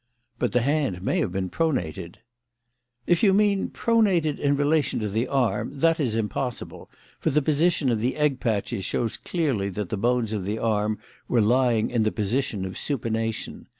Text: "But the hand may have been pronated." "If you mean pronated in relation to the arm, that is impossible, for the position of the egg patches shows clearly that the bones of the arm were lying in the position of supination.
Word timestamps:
"But 0.39 0.51
the 0.53 0.61
hand 0.63 1.03
may 1.03 1.19
have 1.19 1.31
been 1.31 1.51
pronated." 1.51 2.15
"If 3.05 3.21
you 3.21 3.35
mean 3.35 3.69
pronated 3.69 4.39
in 4.39 4.55
relation 4.55 4.99
to 5.01 5.07
the 5.07 5.27
arm, 5.27 5.77
that 5.77 5.99
is 5.99 6.15
impossible, 6.15 6.89
for 7.19 7.29
the 7.29 7.43
position 7.43 7.87
of 7.91 7.99
the 7.99 8.15
egg 8.15 8.39
patches 8.39 8.83
shows 8.83 9.15
clearly 9.15 9.69
that 9.69 9.89
the 9.89 9.97
bones 9.97 10.33
of 10.33 10.43
the 10.43 10.57
arm 10.57 10.97
were 11.27 11.39
lying 11.39 11.91
in 11.91 12.01
the 12.01 12.11
position 12.11 12.65
of 12.65 12.77
supination. 12.77 13.65